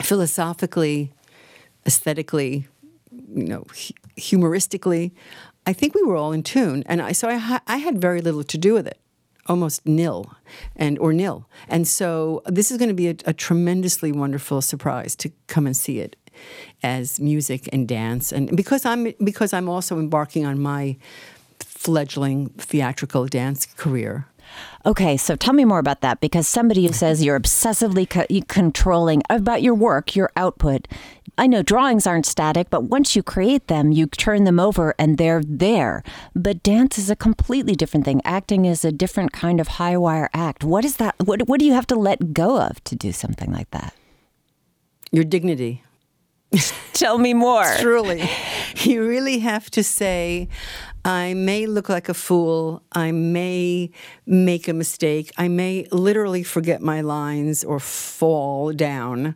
philosophically 0.00 1.12
aesthetically, 1.86 2.66
you 3.12 3.44
know, 3.44 3.66
humoristically, 4.16 5.12
I 5.66 5.72
think 5.72 5.94
we 5.94 6.02
were 6.02 6.16
all 6.16 6.32
in 6.32 6.42
tune. 6.42 6.82
And 6.86 7.02
I, 7.02 7.12
so 7.12 7.28
I, 7.28 7.36
ha- 7.36 7.62
I 7.66 7.78
had 7.78 8.00
very 8.00 8.20
little 8.20 8.44
to 8.44 8.58
do 8.58 8.74
with 8.74 8.86
it 8.86 8.98
almost 9.46 9.84
nil 9.86 10.32
and 10.76 10.98
or 10.98 11.12
nil 11.12 11.48
and 11.68 11.88
so 11.88 12.42
this 12.46 12.70
is 12.70 12.76
going 12.78 12.88
to 12.88 12.94
be 12.94 13.08
a, 13.08 13.16
a, 13.26 13.32
tremendously 13.32 14.12
wonderful 14.12 14.60
surprise 14.60 15.16
to 15.16 15.30
come 15.48 15.66
and 15.66 15.76
see 15.76 15.98
it 15.98 16.14
as 16.82 17.18
music 17.18 17.68
and 17.72 17.88
dance 17.88 18.32
and 18.32 18.54
because 18.56 18.84
i'm 18.84 19.12
because 19.24 19.52
i'm 19.52 19.68
also 19.68 19.98
embarking 19.98 20.44
on 20.44 20.60
my 20.60 20.96
fledgling 21.58 22.48
theatrical 22.58 23.26
dance 23.26 23.66
career 23.66 24.26
Okay, 24.86 25.16
so 25.16 25.36
tell 25.36 25.52
me 25.54 25.64
more 25.64 25.78
about 25.78 26.00
that 26.00 26.20
because 26.20 26.48
somebody 26.48 26.86
who 26.86 26.92
says 26.92 27.22
you're 27.22 27.38
obsessively 27.38 28.08
co- 28.08 28.26
controlling 28.48 29.22
about 29.28 29.62
your 29.62 29.74
work, 29.74 30.16
your 30.16 30.30
output. 30.36 30.88
I 31.36 31.46
know 31.46 31.62
drawings 31.62 32.06
aren't 32.06 32.26
static, 32.26 32.70
but 32.70 32.84
once 32.84 33.14
you 33.14 33.22
create 33.22 33.66
them, 33.68 33.92
you 33.92 34.06
turn 34.06 34.44
them 34.44 34.58
over 34.58 34.94
and 34.98 35.18
they're 35.18 35.42
there. 35.42 36.02
But 36.34 36.62
dance 36.62 36.98
is 36.98 37.10
a 37.10 37.16
completely 37.16 37.74
different 37.74 38.04
thing. 38.04 38.20
Acting 38.24 38.64
is 38.64 38.84
a 38.84 38.92
different 38.92 39.32
kind 39.32 39.60
of 39.60 39.68
high 39.68 39.96
wire 39.96 40.30
act. 40.34 40.64
What 40.64 40.84
is 40.84 40.96
that? 40.96 41.14
What, 41.18 41.48
what 41.48 41.60
do 41.60 41.66
you 41.66 41.72
have 41.74 41.86
to 41.88 41.96
let 41.96 42.32
go 42.32 42.60
of 42.60 42.82
to 42.84 42.96
do 42.96 43.12
something 43.12 43.52
like 43.52 43.70
that? 43.70 43.94
Your 45.12 45.24
dignity. 45.24 45.82
Tell 46.92 47.18
me 47.18 47.34
more. 47.34 47.64
Truly. 47.78 48.28
You 48.76 49.06
really 49.06 49.40
have 49.40 49.70
to 49.72 49.82
say, 49.82 50.48
I 51.04 51.34
may 51.34 51.66
look 51.66 51.88
like 51.88 52.08
a 52.08 52.14
fool. 52.14 52.82
I 52.92 53.10
may 53.12 53.90
make 54.26 54.68
a 54.68 54.74
mistake. 54.74 55.32
I 55.38 55.48
may 55.48 55.86
literally 55.90 56.42
forget 56.42 56.82
my 56.82 57.00
lines 57.00 57.64
or 57.64 57.80
fall 57.80 58.72
down. 58.72 59.34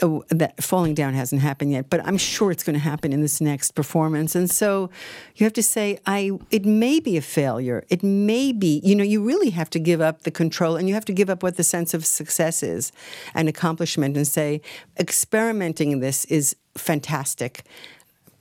Uh, 0.00 0.20
that 0.30 0.62
falling 0.62 0.94
down 0.94 1.12
hasn't 1.12 1.42
happened 1.42 1.70
yet, 1.70 1.90
but 1.90 2.04
I'm 2.06 2.16
sure 2.16 2.50
it's 2.50 2.64
going 2.64 2.74
to 2.74 2.80
happen 2.80 3.12
in 3.12 3.20
this 3.20 3.42
next 3.42 3.72
performance. 3.72 4.34
And 4.34 4.50
so 4.50 4.88
you 5.36 5.44
have 5.44 5.52
to 5.52 5.62
say, 5.62 5.98
I 6.06 6.32
it 6.50 6.64
may 6.64 6.98
be 6.98 7.18
a 7.18 7.20
failure. 7.20 7.84
It 7.90 8.02
may 8.02 8.52
be, 8.52 8.80
you 8.82 8.94
know, 8.94 9.04
you 9.04 9.22
really 9.22 9.50
have 9.50 9.68
to 9.70 9.78
give 9.78 10.00
up 10.00 10.22
the 10.22 10.30
control 10.30 10.76
and 10.76 10.88
you 10.88 10.94
have 10.94 11.04
to 11.04 11.12
give 11.12 11.28
up 11.28 11.42
what 11.42 11.56
the 11.56 11.62
sense 11.62 11.92
of 11.92 12.06
success 12.06 12.62
is 12.62 12.90
and 13.34 13.50
accomplishment 13.50 14.16
and 14.16 14.26
say, 14.26 14.62
experimenting 14.98 15.92
in 15.92 16.00
this 16.00 16.24
is 16.24 16.56
fantastic. 16.74 17.62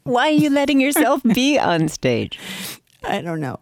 Why 0.03 0.29
are 0.29 0.31
you 0.31 0.49
letting 0.49 0.79
yourself 0.79 1.21
be 1.33 1.59
on 1.59 1.87
stage? 1.89 2.39
I 3.03 3.21
don't 3.21 3.39
know. 3.39 3.59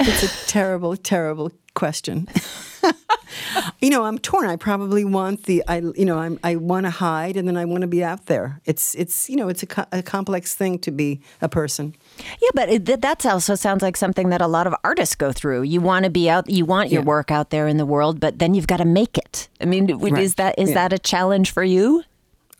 It's 0.00 0.22
a 0.22 0.48
terrible, 0.48 0.96
terrible 1.12 1.52
question. 1.74 2.28
you 3.80 3.90
know, 3.90 4.04
I'm 4.04 4.18
torn. 4.18 4.48
I 4.48 4.56
probably 4.56 5.04
want 5.04 5.44
the 5.44 5.62
I 5.68 5.78
you 5.78 6.04
know, 6.04 6.18
I'm 6.18 6.38
I 6.42 6.56
want 6.56 6.84
to 6.86 6.90
hide 6.90 7.36
and 7.36 7.46
then 7.46 7.56
I 7.56 7.64
want 7.64 7.82
to 7.82 7.86
be 7.86 8.02
out 8.02 8.26
there. 8.26 8.60
It's 8.64 8.94
it's 8.94 9.30
you 9.30 9.36
know, 9.36 9.48
it's 9.48 9.62
a, 9.62 9.66
co- 9.66 9.86
a 9.92 10.02
complex 10.02 10.54
thing 10.54 10.78
to 10.80 10.90
be 10.90 11.20
a 11.40 11.48
person. 11.48 11.94
Yeah, 12.40 12.50
but 12.54 12.68
it, 12.68 12.84
that 13.00 13.24
also 13.24 13.54
sounds 13.54 13.82
like 13.82 13.96
something 13.96 14.30
that 14.30 14.40
a 14.40 14.46
lot 14.46 14.66
of 14.66 14.74
artists 14.84 15.14
go 15.14 15.32
through. 15.32 15.62
You 15.62 15.80
want 15.80 16.04
to 16.04 16.10
be 16.10 16.28
out, 16.28 16.50
you 16.50 16.64
want 16.64 16.90
your 16.90 17.02
yeah. 17.02 17.06
work 17.06 17.30
out 17.30 17.50
there 17.50 17.68
in 17.68 17.76
the 17.76 17.86
world, 17.86 18.20
but 18.20 18.38
then 18.38 18.54
you've 18.54 18.66
got 18.66 18.78
to 18.78 18.84
make 18.84 19.16
it. 19.16 19.48
I 19.60 19.66
mean, 19.66 19.86
right. 19.86 20.22
is 20.22 20.34
that 20.36 20.58
is 20.58 20.70
yeah. 20.70 20.74
that 20.74 20.92
a 20.92 20.98
challenge 20.98 21.52
for 21.52 21.64
you? 21.64 22.04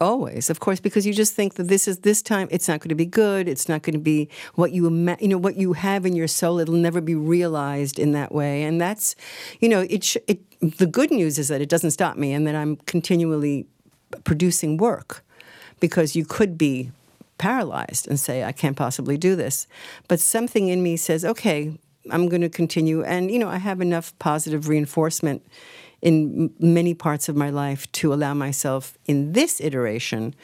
Always, 0.03 0.51
of 0.51 0.59
course, 0.59 0.81
because 0.81 1.07
you 1.07 1.15
just 1.15 1.33
think 1.33 1.55
that 1.55 1.69
this 1.69 1.87
is 1.87 2.01
this 2.01 2.23
time. 2.23 2.49
It's 2.51 2.67
not 2.67 2.81
going 2.81 2.89
to 2.89 2.97
be 2.97 3.07
good. 3.07 3.47
It's 3.47 3.69
not 3.69 3.83
going 3.83 3.93
to 3.95 4.01
be 4.01 4.29
what 4.57 4.73
you 4.73 4.89
ima- 4.89 5.17
you 5.21 5.29
know 5.29 5.39
what 5.39 5.55
you 5.55 5.75
have 5.75 6.05
in 6.05 6.17
your 6.17 6.27
soul. 6.27 6.59
It'll 6.59 6.75
never 6.75 7.01
be 7.01 7.15
realized 7.15 8.01
in 8.01 8.11
that 8.13 8.33
way, 8.33 8.65
and 8.65 8.81
that's, 8.81 9.15
you 9.61 9.69
know, 9.69 9.87
it. 9.89 10.03
Sh- 10.03 10.17
it 10.27 10.41
the 10.61 10.89
good 10.89 11.13
news 11.13 11.39
is 11.39 11.47
that 11.49 11.61
it 11.61 11.69
doesn't 11.69 11.93
stop 11.93 12.17
me, 12.17 12.33
and 12.33 12.49
that 12.49 12.57
I'm 12.57 12.77
continually 12.95 13.67
producing 14.25 14.77
work, 14.77 15.25
because 15.79 16.17
you 16.17 16.25
could 16.25 16.59
be 16.59 16.91
paralyzed 17.39 18.09
and 18.09 18.19
say 18.19 18.43
I 18.43 18.51
can't 18.51 18.77
possibly 18.77 19.17
do 19.17 19.37
this, 19.37 19.69
but 20.09 20.19
something 20.19 20.69
in 20.69 20.83
me 20.83 20.97
says, 20.97 21.25
okay, 21.25 21.79
I'm 22.11 22.29
going 22.29 22.43
to 22.43 22.49
continue, 22.49 23.05
and 23.05 23.31
you 23.31 23.39
know, 23.39 23.49
I 23.49 23.59
have 23.59 23.81
enough 23.81 24.19
positive 24.19 24.69
reinforcement 24.69 25.47
in 26.03 26.53
many 26.59 26.95
parts 26.95 27.29
of 27.29 27.37
my 27.37 27.49
life 27.49 27.91
to 27.93 28.13
allow 28.13 28.35
myself 28.35 28.99
in 29.07 29.33
this 29.33 29.61
iteration 29.61 30.35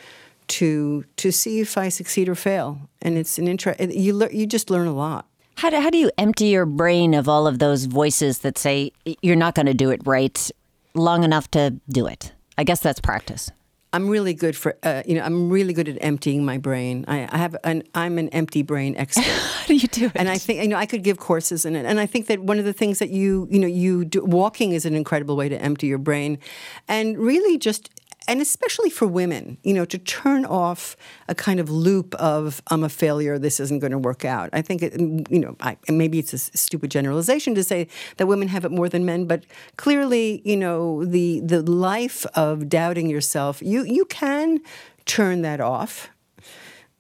to 0.47 1.05
to 1.17 1.31
see 1.31 1.61
if 1.61 1.77
I 1.77 1.91
succeed 1.91 2.29
or 2.29 2.35
fail. 2.35 2.79
And 3.03 3.19
it's 3.19 3.39
an 3.39 3.49
interest. 3.49 3.81
You 3.81 4.29
you 4.31 4.47
just 4.47 4.71
learn 4.71 4.87
a 4.87 4.95
lot. 4.95 5.27
How 5.57 5.71
do, 5.71 5.81
how 5.81 5.91
do 5.91 5.99
you 5.99 6.11
empty 6.17 6.47
your 6.47 6.67
brain 6.67 7.15
of 7.15 7.29
all 7.29 7.49
of 7.49 7.59
those 7.59 7.87
voices 7.87 8.39
that 8.41 8.57
say 8.57 8.93
you're 9.23 9.35
not 9.35 9.57
going 9.57 9.67
to 9.67 9.75
do 9.75 9.91
it 9.91 10.01
right 10.07 10.51
long 10.95 11.25
enough 11.25 11.51
to 11.51 11.75
do 11.89 12.07
it? 12.07 12.33
I 12.57 12.63
guess 12.63 12.81
that's 12.81 13.01
practice. 13.01 13.51
I'm 13.93 14.09
really 14.09 14.35
good 14.35 14.57
for 14.57 14.77
uh, 14.83 15.03
you 15.07 15.15
know 15.15 15.23
I'm 15.23 15.51
really 15.51 15.73
good 15.73 15.89
at 15.89 15.97
emptying 16.01 16.45
my 16.45 16.59
brain. 16.59 17.05
I, 17.09 17.29
I 17.31 17.39
have 17.39 17.57
an 17.65 17.85
I'm 17.95 18.19
an 18.19 18.29
empty 18.31 18.63
brain 18.63 18.95
expert. 18.97 19.25
How 19.25 19.67
do 19.67 19.75
you 19.75 19.89
do 19.89 20.07
it? 20.07 20.13
And 20.15 20.29
I 20.29 20.37
think 20.37 20.63
you 20.63 20.69
know 20.69 20.77
I 20.77 20.87
could 20.87 21.03
give 21.03 21.19
courses 21.19 21.65
in 21.65 21.75
it. 21.75 21.87
And 21.87 21.99
I 21.99 22.07
think 22.07 22.27
that 22.27 22.41
one 22.41 22.59
of 22.59 22.65
the 22.65 22.73
things 22.73 22.99
that 22.99 23.11
you 23.11 23.49
you 23.51 23.59
know 23.59 23.67
you 23.67 24.05
do, 24.05 24.25
walking 24.25 24.73
is 24.73 24.85
an 24.85 24.95
incredible 24.95 25.37
way 25.37 25.49
to 25.49 25.61
empty 25.61 25.87
your 25.87 25.99
brain, 25.99 26.39
and 26.87 27.19
really 27.19 27.57
just 27.57 27.91
and 28.29 28.43
especially 28.43 28.91
for 28.91 29.07
women, 29.07 29.57
you 29.65 29.73
know, 29.73 29.87
to 29.87 29.99
turn 29.99 30.45
off 30.45 30.97
a 31.29 31.35
kind 31.35 31.59
of 31.59 31.71
loop 31.71 32.15
of 32.17 32.63
I'm 32.69 32.85
a 32.85 32.89
failure, 32.91 33.39
this 33.39 33.59
isn't 33.59 33.81
going 33.81 33.91
to 33.91 33.99
work 33.99 34.25
out. 34.25 34.51
I 34.53 34.61
think, 34.61 34.83
it, 34.83 35.01
you 35.31 35.41
know, 35.41 35.57
I, 35.61 35.79
maybe 35.89 36.19
it's 36.19 36.35
a 36.35 36.39
stupid 36.39 36.91
generalization 36.91 37.55
to 37.55 37.65
say 37.65 37.89
that 38.19 38.27
women 38.27 38.49
have 38.49 38.67
it 38.67 38.71
more 38.71 38.89
than 38.89 39.07
men, 39.07 39.25
but 39.25 39.45
clearly, 39.77 40.43
you 40.45 40.57
know, 40.57 41.05
the 41.05 41.41
the 41.41 41.63
life 41.63 42.27
of 42.35 42.69
doubting 42.69 43.09
yourself, 43.09 43.63
you 43.63 43.85
you 43.85 44.05
can 44.05 44.61
turn 45.07 45.41
that 45.43 45.61
off 45.61 46.11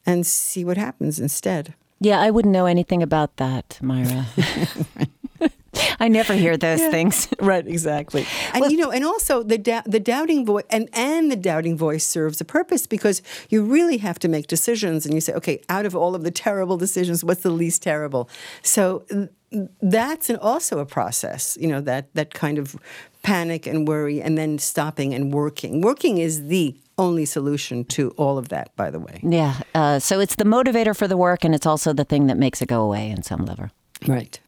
and 0.06 0.26
see 0.26 0.64
what 0.64 0.78
happens 0.78 1.20
instead. 1.20 1.75
Yeah, 2.00 2.20
I 2.20 2.30
wouldn't 2.30 2.52
know 2.52 2.66
anything 2.66 3.02
about 3.02 3.37
that, 3.37 3.78
Maira. 3.82 4.26
I 6.00 6.08
never 6.08 6.35
hear 6.35 6.56
those 6.56 6.80
yeah. 6.80 6.90
things. 6.90 7.28
Right, 7.40 7.66
exactly. 7.66 8.26
And 8.52 8.62
well, 8.62 8.70
you 8.70 8.76
know, 8.76 8.90
and 8.90 9.04
also 9.04 9.42
the 9.42 9.58
da- 9.58 9.82
the 9.87 10.00
doubting 10.00 10.44
voice 10.44 10.64
and 10.70 10.88
and 10.92 11.30
the 11.30 11.37
doubting 11.37 11.76
voice 11.76 12.04
serves 12.04 12.40
a 12.40 12.44
purpose 12.44 12.87
because 12.87 13.23
you 13.49 13.62
really 13.62 13.99
have 13.99 14.18
to 14.20 14.28
make 14.28 14.49
decisions 14.49 15.06
and 15.06 15.14
you 15.14 15.20
say, 15.20 15.32
okay, 15.35 15.62
out 15.68 15.87
of 15.87 15.94
all 15.94 16.14
of 16.14 16.25
the 16.25 16.30
terrible 16.30 16.76
decisions, 16.76 17.25
what's 17.25 17.42
the 17.42 17.50
least 17.50 17.82
terrible? 17.82 18.28
So 18.62 19.04
that's 19.80 20.28
an, 20.30 20.37
also 20.37 20.78
a 20.78 20.87
process, 20.87 21.56
you 21.61 21.68
know, 21.68 21.80
that 21.82 22.12
that 22.14 22.35
kind 22.35 22.58
of 22.58 22.76
panic 23.23 23.66
and 23.66 23.87
worry 23.87 24.20
and 24.20 24.37
then 24.37 24.58
stopping 24.58 25.14
and 25.14 25.32
working. 25.32 25.80
Working 25.80 26.18
is 26.18 26.49
the 26.49 26.76
only 26.99 27.25
solution 27.25 27.85
to 27.85 28.11
all 28.16 28.38
of 28.38 28.49
that, 28.49 28.75
by 28.76 28.90
the 28.90 28.99
way. 28.99 29.20
Yeah. 29.23 29.61
Uh, 29.75 29.99
so 29.99 30.20
it's 30.20 30.35
the 30.35 30.44
motivator 30.44 30.97
for 30.97 31.06
the 31.06 31.16
work, 31.16 31.44
and 31.44 31.54
it's 31.54 31.66
also 31.66 31.92
the 31.92 32.04
thing 32.04 32.26
that 32.26 32.37
makes 32.37 32.61
it 32.61 32.68
go 32.68 32.82
away 32.82 33.11
in 33.11 33.23
some 33.23 33.44
level. 33.44 33.70
Right. 34.07 34.38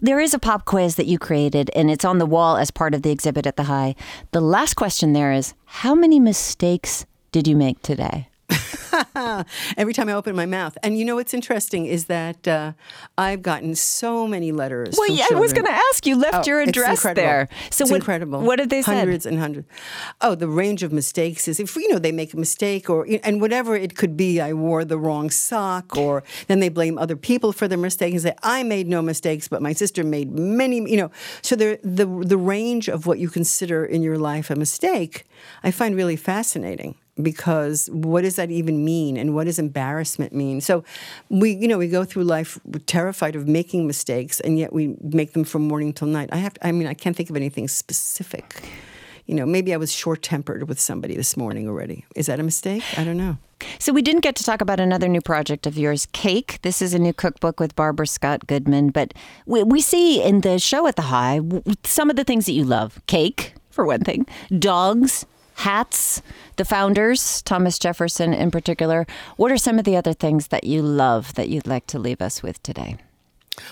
There 0.00 0.20
is 0.20 0.34
a 0.34 0.38
pop 0.38 0.64
quiz 0.64 0.96
that 0.96 1.06
you 1.06 1.18
created, 1.18 1.70
and 1.74 1.90
it's 1.90 2.04
on 2.04 2.18
the 2.18 2.26
wall 2.26 2.56
as 2.56 2.70
part 2.70 2.94
of 2.94 3.02
the 3.02 3.10
exhibit 3.10 3.46
at 3.46 3.56
the 3.56 3.64
High. 3.64 3.94
The 4.32 4.40
last 4.40 4.74
question 4.74 5.12
there 5.12 5.32
is 5.32 5.54
How 5.64 5.94
many 5.94 6.18
mistakes 6.18 7.06
did 7.32 7.46
you 7.46 7.56
make 7.56 7.82
today? 7.82 8.28
every 9.76 9.92
time 9.92 10.08
I 10.08 10.12
open 10.12 10.36
my 10.36 10.46
mouth. 10.46 10.76
And 10.82 10.98
you 10.98 11.04
know 11.04 11.16
what's 11.16 11.34
interesting 11.34 11.86
is 11.86 12.06
that 12.06 12.46
uh, 12.46 12.72
I've 13.16 13.42
gotten 13.42 13.74
so 13.74 14.26
many 14.26 14.52
letters. 14.52 14.94
Well, 14.96 15.10
yeah, 15.10 15.26
children. 15.26 15.38
I 15.38 15.40
was 15.40 15.52
going 15.52 15.66
to 15.66 15.72
ask. 15.72 16.06
You 16.06 16.16
left 16.16 16.46
oh, 16.46 16.50
your 16.50 16.60
address 16.60 17.02
there. 17.02 17.48
So 17.70 17.82
it's 17.82 17.90
what, 17.90 17.96
incredible. 17.96 18.40
What 18.40 18.56
did 18.56 18.70
they 18.70 18.82
say? 18.82 18.96
Hundreds 18.96 19.26
and 19.26 19.38
hundreds. 19.38 19.68
Oh, 20.20 20.34
the 20.34 20.48
range 20.48 20.82
of 20.82 20.92
mistakes 20.92 21.48
is 21.48 21.60
if 21.60 21.74
you 21.76 21.88
know 21.92 21.98
they 21.98 22.12
make 22.12 22.34
a 22.34 22.36
mistake 22.36 22.88
or 22.88 23.06
and 23.22 23.40
whatever 23.40 23.76
it 23.76 23.96
could 23.96 24.16
be. 24.16 24.40
I 24.40 24.52
wore 24.52 24.84
the 24.84 24.98
wrong 24.98 25.30
sock, 25.30 25.96
or 25.96 26.22
then 26.46 26.60
they 26.60 26.68
blame 26.68 26.98
other 26.98 27.16
people 27.16 27.52
for 27.52 27.66
their 27.66 27.78
mistake 27.78 28.12
and 28.12 28.22
say 28.22 28.34
I 28.42 28.62
made 28.62 28.86
no 28.86 29.02
mistakes, 29.02 29.48
but 29.48 29.62
my 29.62 29.72
sister 29.72 30.04
made 30.04 30.30
many. 30.30 30.76
You 30.90 30.96
know, 30.96 31.10
so 31.42 31.56
the 31.56 31.80
the 31.82 32.06
the 32.06 32.36
range 32.36 32.88
of 32.88 33.06
what 33.06 33.18
you 33.18 33.28
consider 33.28 33.84
in 33.84 34.02
your 34.02 34.18
life 34.18 34.50
a 34.50 34.56
mistake, 34.56 35.24
I 35.62 35.70
find 35.70 35.96
really 35.96 36.16
fascinating 36.16 36.94
because 37.22 37.88
what 37.92 38.22
does 38.22 38.36
that 38.36 38.50
even 38.50 38.84
mean 38.84 39.16
and 39.16 39.34
what 39.34 39.44
does 39.44 39.58
embarrassment 39.58 40.32
mean? 40.32 40.60
So 40.60 40.84
we 41.28 41.52
you 41.52 41.68
know 41.68 41.78
we 41.78 41.88
go 41.88 42.04
through 42.04 42.24
life 42.24 42.58
terrified 42.86 43.36
of 43.36 43.48
making 43.48 43.86
mistakes 43.86 44.40
and 44.40 44.58
yet 44.58 44.72
we 44.72 44.96
make 45.00 45.32
them 45.32 45.44
from 45.44 45.66
morning 45.66 45.92
till 45.92 46.08
night. 46.08 46.28
I 46.32 46.36
have 46.38 46.54
i 46.62 46.72
mean 46.72 46.86
i 46.86 46.94
can't 46.94 47.16
think 47.16 47.30
of 47.30 47.36
anything 47.36 47.68
specific. 47.68 48.62
You 49.26 49.34
know 49.34 49.46
maybe 49.46 49.74
i 49.74 49.76
was 49.76 49.92
short 49.92 50.22
tempered 50.22 50.68
with 50.68 50.80
somebody 50.80 51.16
this 51.16 51.36
morning 51.36 51.68
already. 51.68 52.04
Is 52.14 52.26
that 52.26 52.40
a 52.40 52.42
mistake? 52.42 52.82
I 52.96 53.04
don't 53.04 53.16
know. 53.16 53.38
So 53.78 53.92
we 53.92 54.02
didn't 54.02 54.20
get 54.20 54.36
to 54.36 54.44
talk 54.44 54.60
about 54.60 54.78
another 54.80 55.08
new 55.08 55.20
project 55.20 55.66
of 55.66 55.76
yours, 55.76 56.06
Cake. 56.12 56.60
This 56.62 56.80
is 56.80 56.94
a 56.94 56.98
new 56.98 57.12
cookbook 57.12 57.58
with 57.58 57.74
Barbara 57.74 58.06
Scott 58.06 58.46
Goodman. 58.46 58.90
But 58.90 59.14
we, 59.46 59.64
we 59.64 59.80
see 59.80 60.22
in 60.22 60.42
the 60.42 60.58
show 60.58 60.86
at 60.86 60.96
the 60.96 61.02
High 61.02 61.40
some 61.84 62.08
of 62.08 62.16
the 62.16 62.24
things 62.24 62.46
that 62.46 62.52
you 62.52 62.64
love: 62.64 63.00
cake, 63.06 63.54
for 63.70 63.84
one 63.84 64.00
thing, 64.00 64.26
dogs, 64.58 65.26
hats, 65.58 66.22
the 66.56 66.64
founders, 66.64 67.42
Thomas 67.42 67.78
Jefferson 67.78 68.32
in 68.32 68.50
particular. 68.50 69.06
What 69.36 69.50
are 69.50 69.56
some 69.56 69.78
of 69.78 69.84
the 69.84 69.96
other 69.96 70.12
things 70.12 70.48
that 70.48 70.64
you 70.64 70.82
love 70.82 71.34
that 71.34 71.48
you'd 71.48 71.66
like 71.66 71.86
to 71.88 71.98
leave 71.98 72.22
us 72.22 72.42
with 72.42 72.62
today? 72.62 72.96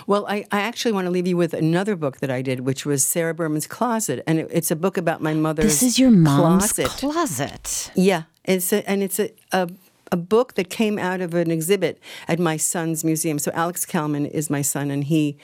Well, 0.06 0.26
I, 0.26 0.44
I 0.50 0.60
actually 0.62 0.92
want 0.92 1.06
to 1.06 1.10
leave 1.10 1.28
you 1.28 1.36
with 1.36 1.54
another 1.54 1.94
book 1.94 2.18
that 2.18 2.30
I 2.30 2.42
did, 2.42 2.60
which 2.60 2.84
was 2.84 3.06
Sarah 3.06 3.34
Berman's 3.34 3.68
Closet, 3.68 4.22
and 4.26 4.40
it, 4.40 4.48
it's 4.50 4.72
a 4.72 4.76
book 4.76 4.96
about 4.96 5.22
my 5.22 5.32
mother's. 5.32 5.66
This 5.66 5.82
is 5.84 5.98
your 5.98 6.10
mom's 6.10 6.72
closet. 6.72 6.98
closet. 6.98 7.92
Yeah, 7.94 8.24
it's 8.44 8.72
a, 8.72 8.88
and 8.88 9.02
it's 9.02 9.20
a, 9.20 9.30
a 9.52 9.70
a 10.12 10.16
book 10.16 10.54
that 10.54 10.70
came 10.70 10.98
out 10.98 11.20
of 11.20 11.34
an 11.34 11.50
exhibit 11.50 12.00
at 12.28 12.38
my 12.38 12.56
son's 12.56 13.04
museum. 13.04 13.38
So 13.38 13.50
Alex 13.54 13.84
Kalman 13.84 14.26
is 14.26 14.50
my 14.50 14.62
son, 14.62 14.90
and 14.90 15.04
he 15.04 15.36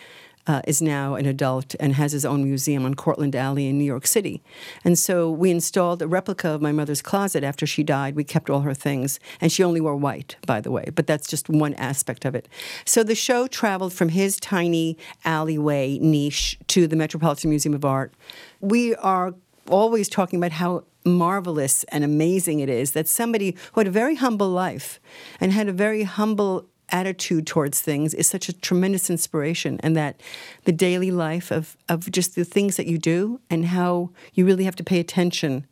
uh, 0.47 0.63
is 0.67 0.83
now 0.83 1.15
an 1.15 1.27
adult 1.27 1.75
and 1.79 1.95
has 1.95 2.13
his 2.13 2.25
own 2.25 2.45
museum 2.45 2.85
on 2.85 2.95
Cortlandt 2.95 3.35
Alley 3.35 3.69
in 3.69 3.79
New 3.79 3.85
York 3.85 4.07
City. 4.07 4.43
And 4.85 4.99
so 4.99 5.31
we 5.31 5.51
installed 5.51 6.03
a 6.03 6.09
replica 6.09 6.49
of 6.51 6.63
my 6.63 6.73
mother's 6.73 7.03
closet 7.03 7.45
after 7.45 7.67
she 7.67 7.83
died. 7.83 8.17
We 8.17 8.25
kept 8.25 8.51
all 8.51 8.61
her 8.61 8.75
things, 8.75 9.21
and 9.41 9.53
she 9.53 9.63
only 9.63 9.81
wore 9.81 9.97
white, 9.97 10.37
by 10.47 10.61
the 10.61 10.71
way, 10.71 10.87
but 10.95 11.07
that's 11.07 11.29
just 11.29 11.49
one 11.49 11.75
aspect 11.75 12.25
of 12.25 12.35
it. 12.35 12.49
So 12.85 13.03
the 13.03 13.15
show 13.15 13.47
traveled 13.47 13.93
from 13.93 14.11
his 14.11 14.37
tiny 14.39 14.99
alleyway 15.25 15.99
niche 15.99 16.59
to 16.69 16.87
the 16.87 16.97
Metropolitan 16.97 17.51
Museum 17.51 17.75
of 17.75 17.85
Art. 17.85 18.13
We 18.61 18.95
are 18.97 19.35
always 19.69 20.09
talking 20.09 20.39
about 20.39 20.53
how 20.53 20.85
marvelous 21.05 21.85
and 21.85 22.05
amazing 22.05 22.61
it 22.61 22.69
is 22.69 22.93
that 22.93 23.09
somebody 23.09 23.57
who 23.73 23.81
had 23.81 23.87
a 23.87 23.91
very 23.91 24.15
humble 24.15 24.49
life 24.49 25.01
and 25.41 25.53
had 25.53 25.69
a 25.69 25.73
very 25.73 26.05
humble 26.05 26.69
attitude 26.91 27.47
towards 27.47 27.81
things 27.81 28.13
is 28.15 28.29
such 28.29 28.49
a 28.49 28.53
tremendous 28.53 29.09
inspiration 29.09 29.81
and 29.83 29.97
that 29.97 30.21
the 30.65 30.73
daily 30.73 31.11
life 31.11 31.51
of, 31.51 31.77
of 31.89 32.11
just 32.11 32.35
the 32.35 32.45
things 32.45 32.77
that 32.77 32.87
you 32.87 32.99
do 32.99 33.41
and 33.49 33.67
how 33.67 34.11
you 34.35 34.45
really 34.45 34.65
have 34.65 34.77
to 34.77 34.85
pay 34.85 35.01
attention 35.01 35.67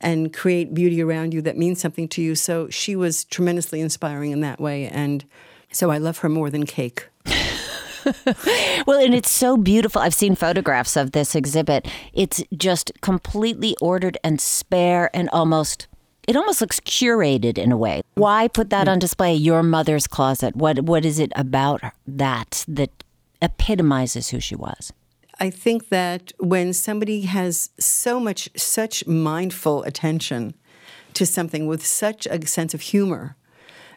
and 0.00 0.34
create 0.34 0.74
beauty 0.74 1.02
around 1.02 1.32
you 1.32 1.40
that 1.40 1.56
means 1.56 1.80
something 1.80 2.06
to 2.06 2.20
you 2.22 2.34
so 2.34 2.68
she 2.68 2.94
was 2.94 3.24
tremendously 3.24 3.80
inspiring 3.80 4.32
in 4.32 4.40
that 4.40 4.60
way 4.60 4.86
and 4.86 5.24
so 5.72 5.90
i 5.90 5.98
love 5.98 6.18
her 6.18 6.28
more 6.28 6.50
than 6.50 6.66
cake 6.66 7.08
well, 8.86 9.00
and 9.00 9.14
it's 9.14 9.30
so 9.30 9.56
beautiful. 9.56 10.00
I've 10.00 10.14
seen 10.14 10.36
photographs 10.36 10.96
of 10.96 11.10
this 11.10 11.34
exhibit. 11.34 11.88
It's 12.12 12.40
just 12.56 12.92
completely 13.00 13.76
ordered 13.80 14.16
and 14.22 14.40
spare 14.40 15.10
and 15.12 15.28
almost 15.30 15.88
it 16.26 16.36
almost 16.36 16.60
looks 16.60 16.80
curated 16.80 17.58
in 17.58 17.72
a 17.72 17.76
way. 17.76 18.02
Why 18.14 18.48
put 18.48 18.70
that 18.70 18.88
on 18.88 18.98
display? 18.98 19.34
Your 19.34 19.62
mother's 19.62 20.06
closet. 20.06 20.56
What 20.56 20.80
what 20.80 21.04
is 21.04 21.18
it 21.18 21.32
about 21.36 21.82
that 22.06 22.64
that 22.68 22.90
epitomizes 23.40 24.30
who 24.30 24.40
she 24.40 24.56
was? 24.56 24.92
I 25.38 25.50
think 25.50 25.90
that 25.90 26.32
when 26.38 26.72
somebody 26.72 27.22
has 27.22 27.70
so 27.78 28.18
much 28.18 28.48
such 28.56 29.06
mindful 29.06 29.82
attention 29.82 30.54
to 31.14 31.26
something 31.26 31.66
with 31.66 31.84
such 31.84 32.26
a 32.26 32.46
sense 32.46 32.74
of 32.74 32.80
humor 32.80 33.36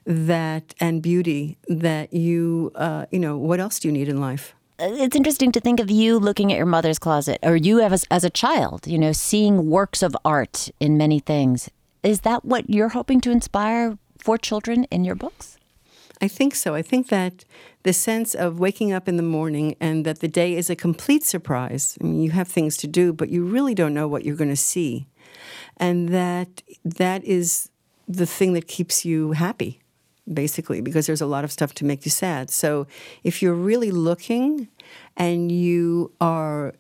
that 0.06 0.74
and 0.80 1.02
beauty 1.02 1.58
that 1.68 2.14
you 2.14 2.72
uh, 2.76 3.06
you 3.12 3.20
know 3.20 3.38
what 3.38 3.60
else 3.60 3.80
do 3.80 3.88
you 3.88 3.92
need 3.92 4.08
in 4.08 4.20
life 4.20 4.56
it's 4.82 5.16
interesting 5.16 5.52
to 5.52 5.60
think 5.60 5.82
of 5.82 5.92
you 5.92 6.18
looking 6.18 6.54
at 6.54 6.58
your 6.58 6.66
mother's 6.66 6.98
closet 6.98 7.38
or 7.44 7.58
you 7.58 7.82
as, 7.82 8.06
as 8.10 8.24
a 8.24 8.30
child 8.30 8.88
you 8.88 8.98
know 8.98 9.12
seeing 9.12 9.70
works 9.70 10.02
of 10.02 10.16
art 10.24 10.70
in 10.80 10.98
many 10.98 11.20
things 11.20 11.70
is 12.04 12.22
that 12.22 12.46
what 12.46 12.70
you're 12.70 12.90
hoping 12.90 13.22
to 13.22 13.32
inspire 13.32 13.98
for 14.18 14.38
children 14.38 14.86
in 14.86 15.04
your 15.04 15.16
books 15.16 15.60
I 16.22 16.28
think 16.28 16.56
so. 16.56 16.76
I 16.76 16.82
think 16.82 17.08
that 17.08 17.46
the 17.84 17.94
sense 17.94 18.36
of 18.36 18.60
waking 18.60 18.92
up 18.92 19.08
in 19.08 19.16
the 19.16 19.24
morning 19.24 19.76
and 19.80 20.06
that 20.06 20.20
the 20.20 20.28
day 20.28 20.56
is 20.56 20.70
a 20.70 20.76
complete 20.76 21.24
surprise. 21.24 21.98
I 22.02 22.04
mean, 22.04 22.22
you 22.22 22.32
have 22.32 22.48
things 22.48 22.76
to 22.78 22.88
do, 22.88 23.14
but 23.14 23.30
you 23.30 23.46
really 23.46 23.74
don't 23.74 23.94
know 23.94 24.08
what 24.08 24.26
you're 24.26 24.36
going 24.36 24.50
to 24.50 24.56
see. 24.56 25.08
And 25.78 26.10
that 26.10 26.62
that 26.84 27.24
is 27.24 27.70
the 28.08 28.26
thing 28.26 28.54
that 28.54 28.68
keeps 28.68 29.06
you 29.06 29.32
happy 29.32 29.80
basically, 30.32 30.80
because 30.80 31.08
there's 31.08 31.22
a 31.22 31.26
lot 31.26 31.44
of 31.44 31.52
stuff 31.52 31.74
to 31.74 31.84
make 31.84 32.06
you 32.06 32.12
sad. 32.12 32.52
So 32.52 32.86
if 33.24 33.42
you're 33.42 33.56
really 33.56 33.90
looking 33.90 34.68
and 35.18 35.52
you 35.52 36.12
are 36.22 36.76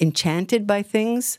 enchanted 0.00 0.66
by 0.66 0.82
things, 0.82 1.38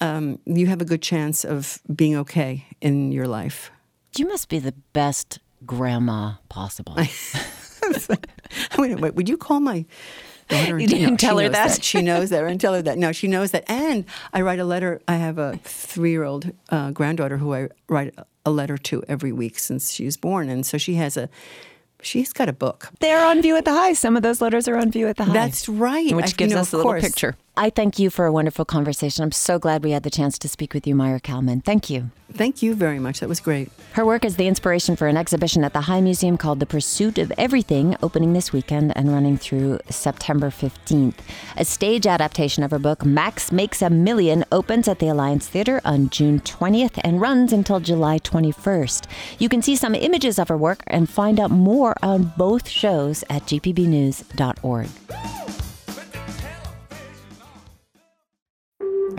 um, 0.00 0.38
you 0.44 0.66
have 0.66 0.80
a 0.80 0.84
good 0.84 1.02
chance 1.02 1.44
of 1.44 1.80
being 1.94 2.16
okay 2.16 2.66
in 2.80 3.12
your 3.12 3.26
life. 3.26 3.70
You 4.16 4.26
must 4.28 4.48
be 4.48 4.58
the 4.58 4.74
best 4.92 5.38
grandma 5.64 6.34
possible. 6.48 6.96
wait, 8.78 9.00
wait, 9.00 9.14
would 9.14 9.28
you 9.28 9.36
call 9.36 9.60
my 9.60 9.84
daughter? 10.48 10.78
You 10.78 10.86
didn't 10.86 11.10
no, 11.10 11.16
tell 11.16 11.38
her 11.38 11.48
that. 11.48 11.70
that. 11.70 11.84
She 11.84 12.02
knows 12.02 12.30
that. 12.30 12.44
And 12.44 12.60
tell 12.60 12.74
her 12.74 12.82
that. 12.82 12.98
No, 12.98 13.12
she 13.12 13.28
knows 13.28 13.52
that. 13.52 13.64
And 13.68 14.04
I 14.32 14.42
write 14.42 14.58
a 14.58 14.64
letter. 14.64 15.00
I 15.08 15.16
have 15.16 15.38
a 15.38 15.58
three-year-old 15.64 16.52
uh, 16.68 16.90
granddaughter 16.90 17.38
who 17.38 17.54
I 17.54 17.68
write 17.88 18.14
a 18.44 18.50
letter 18.50 18.76
to 18.76 19.02
every 19.08 19.32
week 19.32 19.58
since 19.58 19.92
she 19.92 20.04
was 20.04 20.16
born, 20.16 20.48
and 20.48 20.66
so 20.66 20.76
she 20.78 20.94
has 20.94 21.16
a 21.16 21.28
she's 22.02 22.32
got 22.32 22.48
a 22.48 22.52
book. 22.52 22.90
They're 23.00 23.24
on 23.24 23.40
view 23.40 23.56
at 23.56 23.64
the 23.64 23.72
high. 23.72 23.92
Some 23.92 24.16
of 24.16 24.22
those 24.22 24.40
letters 24.40 24.68
are 24.68 24.76
on 24.76 24.90
view 24.90 25.06
at 25.08 25.16
the 25.16 25.24
high. 25.24 25.32
That's 25.32 25.68
right. 25.68 26.12
Which 26.14 26.34
I, 26.34 26.36
gives 26.36 26.50
you 26.50 26.56
know, 26.56 26.62
us 26.62 26.72
a 26.72 26.76
little 26.76 26.90
course. 26.90 27.04
picture. 27.04 27.36
I 27.54 27.68
thank 27.68 27.98
you 27.98 28.08
for 28.08 28.24
a 28.24 28.32
wonderful 28.32 28.64
conversation. 28.64 29.22
I'm 29.22 29.30
so 29.30 29.58
glad 29.58 29.84
we 29.84 29.90
had 29.90 30.04
the 30.04 30.10
chance 30.10 30.38
to 30.38 30.48
speak 30.48 30.72
with 30.72 30.86
you, 30.86 30.94
Maira 30.94 31.22
Kalman. 31.22 31.60
Thank 31.60 31.90
you. 31.90 32.10
Thank 32.32 32.62
you 32.62 32.74
very 32.74 32.98
much. 32.98 33.20
That 33.20 33.28
was 33.28 33.40
great. 33.40 33.70
Her 33.92 34.06
work 34.06 34.24
is 34.24 34.36
the 34.36 34.46
inspiration 34.46 34.96
for 34.96 35.06
an 35.06 35.18
exhibition 35.18 35.62
at 35.62 35.74
the 35.74 35.82
High 35.82 36.00
Museum 36.00 36.38
called 36.38 36.60
The 36.60 36.66
Pursuit 36.66 37.18
of 37.18 37.30
Everything, 37.36 37.94
opening 38.02 38.32
this 38.32 38.54
weekend 38.54 38.96
and 38.96 39.12
running 39.12 39.36
through 39.36 39.80
September 39.90 40.48
15th. 40.48 41.16
A 41.58 41.64
stage 41.66 42.06
adaptation 42.06 42.62
of 42.62 42.70
her 42.70 42.78
book, 42.78 43.04
Max 43.04 43.52
Makes 43.52 43.82
a 43.82 43.90
Million, 43.90 44.46
opens 44.50 44.88
at 44.88 44.98
the 44.98 45.08
Alliance 45.08 45.46
Theater 45.46 45.82
on 45.84 46.08
June 46.08 46.40
20th 46.40 46.98
and 47.04 47.20
runs 47.20 47.52
until 47.52 47.80
July 47.80 48.18
21st. 48.18 49.06
You 49.38 49.50
can 49.50 49.60
see 49.60 49.76
some 49.76 49.94
images 49.94 50.38
of 50.38 50.48
her 50.48 50.56
work 50.56 50.82
and 50.86 51.06
find 51.06 51.38
out 51.38 51.50
more 51.50 51.94
on 52.02 52.32
both 52.38 52.66
shows 52.66 53.22
at 53.28 53.42
gpbnews.org. 53.42 54.88